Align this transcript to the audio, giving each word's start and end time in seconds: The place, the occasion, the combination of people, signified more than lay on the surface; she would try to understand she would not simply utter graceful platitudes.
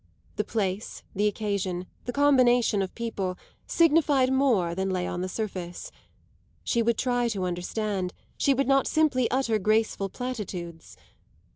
The 0.37 0.43
place, 0.43 1.03
the 1.13 1.27
occasion, 1.27 1.85
the 2.05 2.11
combination 2.11 2.81
of 2.81 2.95
people, 2.95 3.37
signified 3.67 4.33
more 4.33 4.73
than 4.73 4.89
lay 4.89 5.05
on 5.05 5.21
the 5.21 5.29
surface; 5.29 5.91
she 6.63 6.81
would 6.81 6.97
try 6.97 7.27
to 7.27 7.43
understand 7.43 8.11
she 8.35 8.55
would 8.55 8.67
not 8.67 8.87
simply 8.87 9.29
utter 9.29 9.59
graceful 9.59 10.09
platitudes. 10.09 10.97